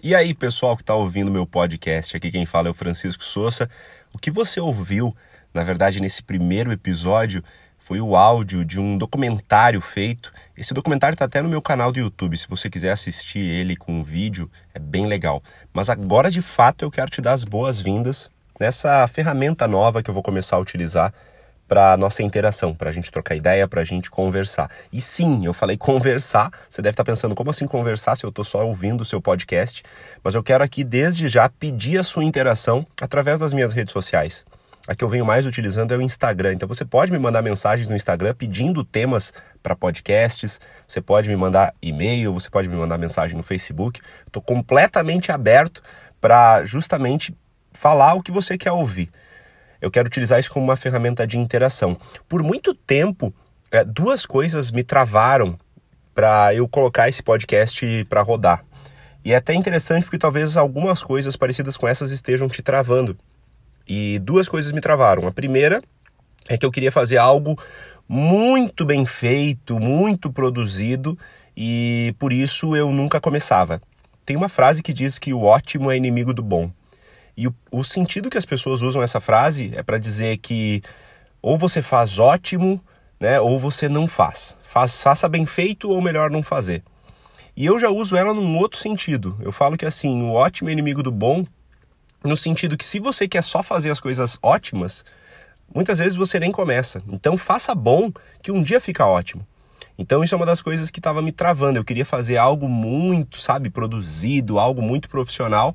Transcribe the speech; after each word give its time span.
E 0.00 0.14
aí, 0.14 0.32
pessoal 0.32 0.76
que 0.76 0.82
está 0.84 0.94
ouvindo 0.94 1.28
meu 1.28 1.44
podcast, 1.44 2.16
aqui 2.16 2.30
quem 2.30 2.46
fala 2.46 2.68
é 2.68 2.70
o 2.70 2.74
Francisco 2.74 3.24
Souza. 3.24 3.68
O 4.14 4.18
que 4.18 4.30
você 4.30 4.60
ouviu, 4.60 5.12
na 5.52 5.64
verdade, 5.64 6.00
nesse 6.00 6.22
primeiro 6.22 6.70
episódio, 6.70 7.42
foi 7.76 8.00
o 8.00 8.14
áudio 8.14 8.64
de 8.64 8.78
um 8.78 8.96
documentário 8.96 9.80
feito. 9.80 10.32
Esse 10.56 10.72
documentário 10.72 11.16
está 11.16 11.24
até 11.24 11.42
no 11.42 11.48
meu 11.48 11.60
canal 11.60 11.90
do 11.90 11.98
YouTube. 11.98 12.36
Se 12.36 12.46
você 12.46 12.70
quiser 12.70 12.92
assistir 12.92 13.40
ele 13.40 13.74
com 13.74 14.04
vídeo, 14.04 14.48
é 14.72 14.78
bem 14.78 15.06
legal. 15.06 15.42
Mas 15.72 15.90
agora, 15.90 16.30
de 16.30 16.42
fato, 16.42 16.84
eu 16.84 16.92
quero 16.92 17.10
te 17.10 17.20
dar 17.20 17.32
as 17.32 17.42
boas-vindas 17.42 18.30
nessa 18.60 19.04
ferramenta 19.08 19.66
nova 19.66 20.00
que 20.00 20.08
eu 20.08 20.14
vou 20.14 20.22
começar 20.22 20.56
a 20.56 20.60
utilizar 20.60 21.12
para 21.68 21.96
nossa 21.98 22.22
interação, 22.22 22.74
para 22.74 22.88
a 22.88 22.92
gente 22.92 23.12
trocar 23.12 23.36
ideia, 23.36 23.68
para 23.68 23.82
a 23.82 23.84
gente 23.84 24.10
conversar. 24.10 24.70
E 24.90 25.00
sim, 25.00 25.44
eu 25.44 25.52
falei 25.52 25.76
conversar. 25.78 26.50
Você 26.68 26.80
deve 26.80 26.94
estar 26.94 27.04
tá 27.04 27.12
pensando 27.12 27.34
como 27.34 27.50
assim 27.50 27.66
conversar 27.66 28.16
se 28.16 28.24
eu 28.24 28.30
estou 28.30 28.44
só 28.44 28.66
ouvindo 28.66 29.02
o 29.02 29.04
seu 29.04 29.20
podcast? 29.20 29.82
Mas 30.24 30.34
eu 30.34 30.42
quero 30.42 30.64
aqui 30.64 30.82
desde 30.82 31.28
já 31.28 31.48
pedir 31.48 31.98
a 31.98 32.02
sua 32.02 32.24
interação 32.24 32.84
através 33.00 33.38
das 33.38 33.52
minhas 33.52 33.74
redes 33.74 33.92
sociais. 33.92 34.46
A 34.88 34.94
que 34.94 35.04
eu 35.04 35.08
venho 35.08 35.26
mais 35.26 35.44
utilizando 35.44 35.92
é 35.92 35.98
o 35.98 36.00
Instagram. 36.00 36.54
Então 36.54 36.66
você 36.66 36.82
pode 36.82 37.12
me 37.12 37.18
mandar 37.18 37.42
mensagens 37.42 37.86
no 37.86 37.94
Instagram 37.94 38.34
pedindo 38.34 38.82
temas 38.82 39.34
para 39.62 39.76
podcasts, 39.76 40.58
você 40.86 41.02
pode 41.02 41.28
me 41.28 41.36
mandar 41.36 41.74
e-mail, 41.82 42.32
você 42.32 42.48
pode 42.48 42.70
me 42.70 42.74
mandar 42.76 42.96
mensagem 42.96 43.36
no 43.36 43.42
Facebook. 43.42 44.00
Estou 44.26 44.40
completamente 44.40 45.30
aberto 45.30 45.82
para 46.18 46.64
justamente 46.64 47.36
falar 47.70 48.14
o 48.14 48.22
que 48.22 48.32
você 48.32 48.56
quer 48.56 48.72
ouvir. 48.72 49.10
Eu 49.80 49.90
quero 49.90 50.08
utilizar 50.08 50.40
isso 50.40 50.50
como 50.50 50.64
uma 50.64 50.76
ferramenta 50.76 51.26
de 51.26 51.38
interação. 51.38 51.96
Por 52.28 52.42
muito 52.42 52.74
tempo, 52.74 53.32
é, 53.70 53.84
duas 53.84 54.26
coisas 54.26 54.70
me 54.70 54.82
travaram 54.82 55.58
para 56.14 56.52
eu 56.54 56.66
colocar 56.68 57.08
esse 57.08 57.22
podcast 57.22 58.04
para 58.08 58.22
rodar. 58.22 58.64
E 59.24 59.32
é 59.32 59.36
até 59.36 59.54
interessante 59.54 60.04
porque 60.04 60.18
talvez 60.18 60.56
algumas 60.56 61.02
coisas 61.02 61.36
parecidas 61.36 61.76
com 61.76 61.86
essas 61.86 62.10
estejam 62.10 62.48
te 62.48 62.62
travando. 62.62 63.16
E 63.86 64.18
duas 64.20 64.48
coisas 64.48 64.72
me 64.72 64.80
travaram. 64.80 65.26
A 65.26 65.32
primeira 65.32 65.82
é 66.48 66.56
que 66.56 66.66
eu 66.66 66.70
queria 66.70 66.90
fazer 66.90 67.18
algo 67.18 67.58
muito 68.08 68.84
bem 68.84 69.04
feito, 69.04 69.78
muito 69.78 70.32
produzido 70.32 71.18
e 71.56 72.14
por 72.18 72.32
isso 72.32 72.74
eu 72.74 72.90
nunca 72.90 73.20
começava. 73.20 73.80
Tem 74.24 74.36
uma 74.36 74.48
frase 74.48 74.82
que 74.82 74.92
diz 74.92 75.18
que 75.18 75.32
o 75.32 75.42
ótimo 75.42 75.90
é 75.90 75.96
inimigo 75.96 76.32
do 76.32 76.42
bom. 76.42 76.70
E 77.38 77.46
o, 77.46 77.54
o 77.70 77.84
sentido 77.84 78.28
que 78.28 78.36
as 78.36 78.44
pessoas 78.44 78.82
usam 78.82 79.00
essa 79.00 79.20
frase 79.20 79.70
é 79.72 79.80
para 79.80 79.96
dizer 79.96 80.38
que 80.38 80.82
ou 81.40 81.56
você 81.56 81.80
faz 81.80 82.18
ótimo, 82.18 82.82
né, 83.20 83.40
ou 83.40 83.60
você 83.60 83.88
não 83.88 84.08
faz. 84.08 84.56
faz. 84.60 85.00
Faça 85.00 85.28
bem 85.28 85.46
feito 85.46 85.88
ou 85.88 86.02
melhor 86.02 86.32
não 86.32 86.42
fazer. 86.42 86.82
E 87.56 87.64
eu 87.64 87.78
já 87.78 87.90
uso 87.90 88.16
ela 88.16 88.34
num 88.34 88.58
outro 88.58 88.76
sentido. 88.76 89.38
Eu 89.40 89.52
falo 89.52 89.76
que 89.76 89.86
assim, 89.86 90.20
o 90.20 90.32
ótimo 90.32 90.68
é 90.68 90.72
inimigo 90.72 91.00
do 91.00 91.12
bom, 91.12 91.46
no 92.24 92.36
sentido 92.36 92.76
que 92.76 92.84
se 92.84 92.98
você 92.98 93.28
quer 93.28 93.44
só 93.44 93.62
fazer 93.62 93.92
as 93.92 94.00
coisas 94.00 94.36
ótimas, 94.42 95.04
muitas 95.72 96.00
vezes 96.00 96.16
você 96.16 96.40
nem 96.40 96.50
começa. 96.50 97.00
Então 97.06 97.38
faça 97.38 97.72
bom 97.72 98.10
que 98.42 98.50
um 98.50 98.64
dia 98.64 98.80
fica 98.80 99.06
ótimo. 99.06 99.46
Então 99.96 100.24
isso 100.24 100.34
é 100.34 100.36
uma 100.36 100.46
das 100.46 100.60
coisas 100.60 100.90
que 100.90 100.98
estava 100.98 101.22
me 101.22 101.30
travando. 101.30 101.78
Eu 101.78 101.84
queria 101.84 102.04
fazer 102.04 102.36
algo 102.36 102.68
muito, 102.68 103.40
sabe, 103.40 103.70
produzido, 103.70 104.58
algo 104.58 104.82
muito 104.82 105.08
profissional 105.08 105.72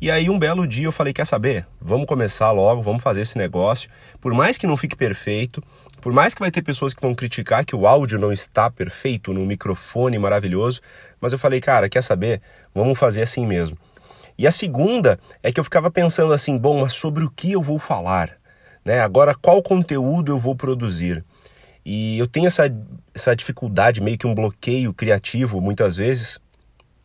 e 0.00 0.10
aí 0.10 0.30
um 0.30 0.38
belo 0.38 0.66
dia 0.66 0.86
eu 0.86 0.92
falei, 0.92 1.12
quer 1.12 1.26
saber? 1.26 1.66
Vamos 1.80 2.06
começar 2.06 2.52
logo, 2.52 2.82
vamos 2.82 3.02
fazer 3.02 3.22
esse 3.22 3.36
negócio. 3.36 3.90
Por 4.20 4.32
mais 4.32 4.56
que 4.56 4.66
não 4.66 4.76
fique 4.76 4.94
perfeito, 4.94 5.62
por 6.00 6.12
mais 6.12 6.34
que 6.34 6.40
vai 6.40 6.50
ter 6.50 6.62
pessoas 6.62 6.94
que 6.94 7.02
vão 7.02 7.14
criticar 7.14 7.64
que 7.64 7.74
o 7.74 7.86
áudio 7.86 8.18
não 8.18 8.32
está 8.32 8.70
perfeito 8.70 9.32
no 9.34 9.44
microfone 9.44 10.18
maravilhoso, 10.18 10.80
mas 11.20 11.32
eu 11.32 11.38
falei, 11.38 11.60
cara, 11.60 11.88
quer 11.88 12.02
saber? 12.02 12.40
Vamos 12.72 12.98
fazer 12.98 13.22
assim 13.22 13.44
mesmo. 13.44 13.76
E 14.38 14.46
a 14.46 14.52
segunda 14.52 15.18
é 15.42 15.50
que 15.50 15.58
eu 15.58 15.64
ficava 15.64 15.90
pensando 15.90 16.32
assim, 16.32 16.56
bom, 16.56 16.82
mas 16.82 16.92
sobre 16.92 17.24
o 17.24 17.30
que 17.30 17.50
eu 17.50 17.60
vou 17.60 17.80
falar? 17.80 18.36
Né? 18.84 19.00
Agora, 19.00 19.34
qual 19.34 19.60
conteúdo 19.60 20.30
eu 20.30 20.38
vou 20.38 20.54
produzir? 20.54 21.24
E 21.84 22.18
eu 22.18 22.28
tenho 22.28 22.46
essa, 22.46 22.72
essa 23.12 23.34
dificuldade, 23.34 24.00
meio 24.00 24.16
que 24.16 24.26
um 24.26 24.34
bloqueio 24.34 24.94
criativo, 24.94 25.60
muitas 25.60 25.96
vezes, 25.96 26.40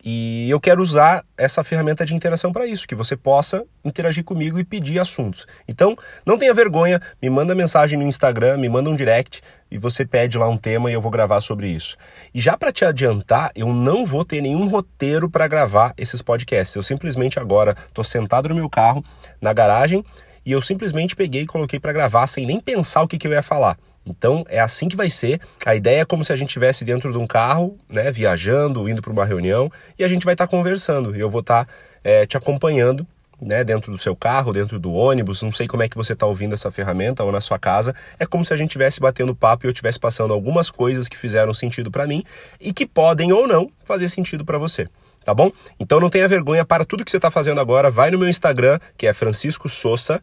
e 0.03 0.49
eu 0.49 0.59
quero 0.59 0.81
usar 0.81 1.23
essa 1.37 1.63
ferramenta 1.63 2.05
de 2.05 2.13
interação 2.13 2.51
para 2.51 2.67
isso, 2.67 2.87
que 2.87 2.93
você 2.93 3.15
possa 3.15 3.63
interagir 3.85 4.23
comigo 4.23 4.59
e 4.59 4.63
pedir 4.63 4.99
assuntos. 4.99 5.47
Então, 5.67 5.95
não 6.25 6.37
tenha 6.37 6.53
vergonha, 6.53 7.01
me 7.21 7.29
manda 7.29 7.55
mensagem 7.55 7.97
no 7.97 8.05
Instagram, 8.05 8.57
me 8.57 8.67
manda 8.67 8.89
um 8.89 8.95
direct 8.95 9.41
e 9.71 9.77
você 9.77 10.05
pede 10.05 10.37
lá 10.37 10.47
um 10.49 10.57
tema 10.57 10.91
e 10.91 10.93
eu 10.93 11.01
vou 11.01 11.09
gravar 11.09 11.39
sobre 11.39 11.69
isso. 11.69 11.95
E 12.33 12.39
já 12.41 12.57
para 12.57 12.71
te 12.71 12.83
adiantar, 12.83 13.51
eu 13.55 13.67
não 13.67 14.05
vou 14.05 14.25
ter 14.25 14.41
nenhum 14.41 14.67
roteiro 14.67 15.29
para 15.29 15.47
gravar 15.47 15.93
esses 15.97 16.21
podcasts. 16.21 16.75
Eu 16.75 16.83
simplesmente 16.83 17.39
agora 17.39 17.73
estou 17.87 18.03
sentado 18.03 18.49
no 18.49 18.55
meu 18.55 18.69
carro, 18.69 19.03
na 19.41 19.53
garagem, 19.53 20.03
e 20.45 20.51
eu 20.51 20.61
simplesmente 20.61 21.15
peguei 21.15 21.43
e 21.43 21.47
coloquei 21.47 21.79
para 21.79 21.93
gravar 21.93 22.27
sem 22.27 22.45
nem 22.45 22.59
pensar 22.59 23.03
o 23.03 23.07
que, 23.07 23.17
que 23.17 23.25
eu 23.25 23.31
ia 23.31 23.41
falar. 23.41 23.77
Então 24.05 24.45
é 24.49 24.59
assim 24.59 24.87
que 24.87 24.95
vai 24.95 25.09
ser. 25.09 25.39
A 25.65 25.75
ideia 25.75 26.01
é 26.01 26.05
como 26.05 26.23
se 26.23 26.33
a 26.33 26.35
gente 26.35 26.49
estivesse 26.49 26.83
dentro 26.83 27.11
de 27.11 27.17
um 27.17 27.25
carro, 27.25 27.77
né, 27.89 28.11
viajando, 28.11 28.87
indo 28.89 29.01
para 29.01 29.11
uma 29.11 29.25
reunião, 29.25 29.71
e 29.97 30.03
a 30.03 30.07
gente 30.07 30.25
vai 30.25 30.33
estar 30.33 30.47
tá 30.47 30.51
conversando. 30.51 31.15
E 31.15 31.19
eu 31.19 31.29
vou 31.29 31.41
estar 31.41 31.65
tá, 31.65 31.73
é, 32.03 32.25
te 32.25 32.35
acompanhando, 32.37 33.07
né, 33.41 33.63
dentro 33.63 33.91
do 33.91 33.97
seu 33.97 34.15
carro, 34.15 34.53
dentro 34.53 34.79
do 34.79 34.93
ônibus. 34.93 35.41
Não 35.41 35.51
sei 35.51 35.67
como 35.67 35.83
é 35.83 35.89
que 35.89 35.95
você 35.95 36.13
está 36.13 36.25
ouvindo 36.25 36.53
essa 36.53 36.71
ferramenta 36.71 37.23
ou 37.23 37.31
na 37.31 37.41
sua 37.41 37.59
casa. 37.59 37.95
É 38.19 38.25
como 38.25 38.43
se 38.43 38.53
a 38.53 38.57
gente 38.57 38.69
estivesse 38.69 38.99
batendo 38.99 39.35
papo 39.35 39.65
e 39.65 39.67
eu 39.67 39.71
estivesse 39.71 39.99
passando 39.99 40.33
algumas 40.33 40.69
coisas 40.69 41.07
que 41.07 41.17
fizeram 41.17 41.53
sentido 41.53 41.91
para 41.91 42.07
mim 42.07 42.23
e 42.59 42.73
que 42.73 42.85
podem 42.85 43.31
ou 43.31 43.47
não 43.47 43.71
fazer 43.83 44.09
sentido 44.09 44.45
para 44.45 44.57
você. 44.57 44.87
Tá 45.23 45.33
bom? 45.33 45.51
Então 45.79 46.01
não 46.01 46.09
tenha 46.09 46.27
vergonha 46.27 46.65
para 46.65 46.83
tudo 46.83 47.05
que 47.05 47.11
você 47.11 47.17
está 47.17 47.31
fazendo 47.31 47.61
agora. 47.61 47.89
Vai 47.89 48.11
no 48.11 48.19
meu 48.19 48.27
Instagram, 48.27 48.77
que 48.97 49.07
é 49.07 49.13
Francisco 49.13 49.69
Souza 49.69 50.21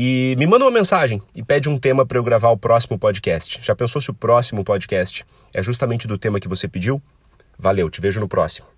e 0.00 0.36
me 0.36 0.46
manda 0.46 0.64
uma 0.64 0.70
mensagem 0.70 1.20
e 1.34 1.42
pede 1.42 1.68
um 1.68 1.76
tema 1.76 2.06
para 2.06 2.16
eu 2.16 2.22
gravar 2.22 2.50
o 2.50 2.56
próximo 2.56 2.96
podcast. 2.96 3.58
Já 3.60 3.74
pensou 3.74 4.00
se 4.00 4.08
o 4.12 4.14
próximo 4.14 4.62
podcast 4.62 5.26
é 5.52 5.60
justamente 5.60 6.06
do 6.06 6.16
tema 6.16 6.38
que 6.38 6.46
você 6.46 6.68
pediu? 6.68 7.02
Valeu, 7.58 7.90
te 7.90 8.00
vejo 8.00 8.20
no 8.20 8.28
próximo. 8.28 8.77